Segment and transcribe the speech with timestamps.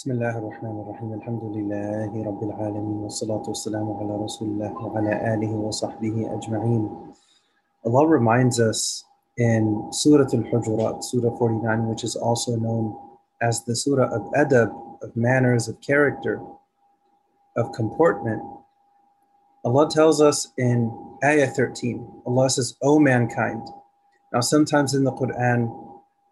[0.00, 5.52] بسم الله الرحمن الرحيم الحمد لله رب العالمين والصلاة والسلام على رسول الله وعلى آله
[5.52, 7.12] وصحبه أجمعين
[7.84, 9.04] Allah reminds us
[9.36, 12.96] in Surah Al-Hujurat, Surah 49, which is also known
[13.42, 14.70] as the Surah of Adab,
[15.02, 16.40] of manners, of character,
[17.56, 18.40] of comportment.
[19.64, 20.88] Allah tells us in
[21.22, 23.68] Ayah 13, Allah says, O mankind.
[24.32, 25.68] Now sometimes in the Quran,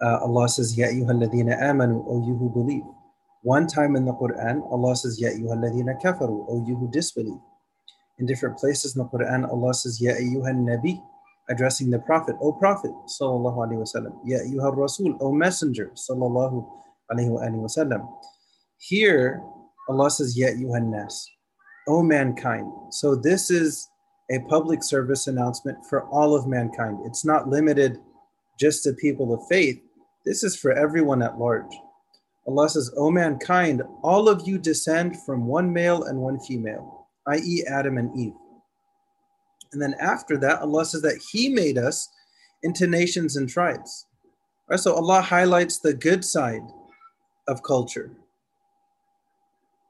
[0.01, 2.85] uh, Allah says, Ya ayyuhalladhina amanu, O you who believe.
[3.44, 7.40] One time in the Quran, Allah says, Ya ayyuhalladhina kafaru, O you who disbelieve.
[8.18, 11.04] In different places in the Quran, Allah says, Ya ayyuhan nabi,
[11.50, 14.18] addressing the Prophet, O Prophet, sallallahu alaihi wasallam.
[14.24, 16.66] Ya ayyuhar rasul, O Messenger, sallallahu
[17.12, 18.08] alaihi wasallam.
[18.78, 19.42] Here,
[19.90, 21.28] Allah says, Ya ayyuhan nas,
[21.90, 22.72] O mankind.
[22.92, 23.90] So this is
[24.32, 27.00] a public service announcement for all of mankind.
[27.04, 27.98] It's not limited
[28.58, 29.82] just to people of faith.
[30.26, 31.76] This is for everyone at large.
[32.48, 37.64] Allah says, O mankind, all of you descend from one male and one female, i.e.,
[37.70, 38.34] Adam and Eve.
[39.72, 42.10] And then after that, Allah says that He made us
[42.64, 44.06] into nations and tribes.
[44.70, 46.62] Right, so Allah highlights the good side
[47.48, 48.12] of culture.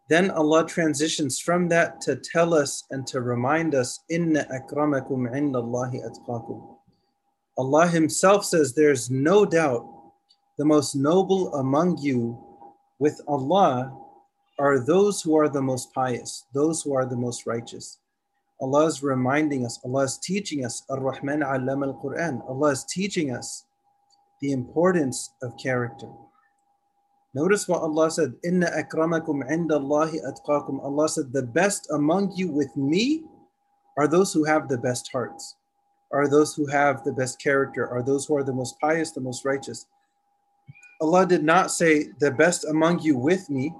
[0.09, 6.01] Then Allah transitions from that to tell us and to remind us, Inna akramakum indallahi.
[7.57, 9.87] Allah Himself says, There's no doubt
[10.57, 12.37] the most noble among you
[12.99, 13.97] with Allah
[14.59, 17.99] are those who are the most pious, those who are the most righteous.
[18.61, 22.47] Allah is reminding us, Allah is teaching us, Ar-Rahman Allam al-Quran.
[22.47, 23.65] Allah is teaching us
[24.41, 26.07] the importance of character.
[27.33, 30.83] Notice what Allah said, Inna akramakum indallahi atqakum.
[30.83, 33.23] Allah said, the best among you with me
[33.97, 35.55] are those who have the best hearts,
[36.11, 39.19] are those who have the best character, are those who are the most pious, the
[39.19, 39.87] most righteous.
[41.03, 43.75] Allah did not say, the best among you with me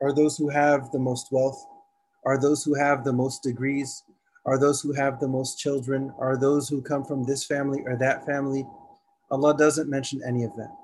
[0.00, 1.62] are those who have the most wealth,
[2.24, 4.02] are those who have the most degrees,
[4.46, 7.96] are those who have the most children, are those who come from this family or
[7.98, 8.66] that family.
[9.30, 10.74] Allah doesn't mention any of that.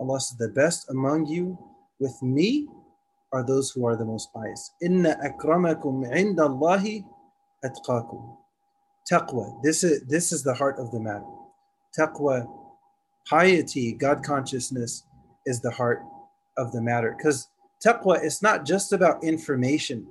[0.00, 1.58] Allah says, the best among you
[2.00, 2.66] with me
[3.30, 4.70] are those who are the most pious.
[4.80, 7.04] Inna akramakum indallahi
[7.62, 8.38] atqakum.
[9.12, 9.62] Taqwa.
[9.62, 11.26] This is, this is the heart of the matter.
[11.94, 12.48] Taqwa,
[13.28, 15.04] piety, God consciousness
[15.46, 16.02] is the heart
[16.56, 17.14] of the matter.
[17.16, 17.48] Because
[17.84, 20.06] taqwa is not just about information,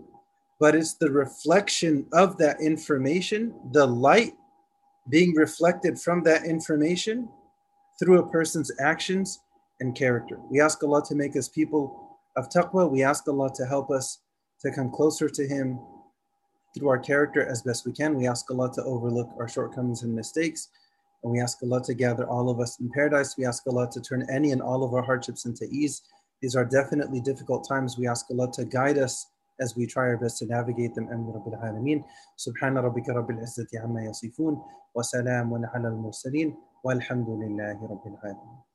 [0.59, 4.33] but it's the reflection of that information, the light
[5.09, 7.27] being reflected from that information
[7.99, 9.39] through a person's actions
[9.79, 10.39] and character.
[10.49, 12.89] We ask Allah to make us people of taqwa.
[12.89, 14.19] We ask Allah to help us
[14.61, 15.79] to come closer to Him
[16.73, 18.15] through our character as best we can.
[18.15, 20.69] We ask Allah to overlook our shortcomings and mistakes.
[21.23, 23.37] And we ask Allah to gather all of us in paradise.
[23.37, 26.01] We ask Allah to turn any and all of our hardships into ease.
[26.41, 27.97] These are definitely difficult times.
[27.97, 29.27] We ask Allah to guide us
[29.61, 31.07] as we try our best to navigate them.
[31.07, 32.03] Amin Rabbil Alameen.
[32.37, 34.61] Subhana rabbika rabbil izzati amma yasifun.
[34.93, 36.55] Wa salamun ala al-mursaleen.
[36.85, 38.72] Walhamdulillahi rabbil alameen.